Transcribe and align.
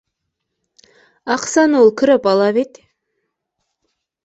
Аҡсаны 1.35 1.83
ул 1.85 1.93
көрәп 2.03 2.27
ала 2.33 2.49
бит 2.59 2.83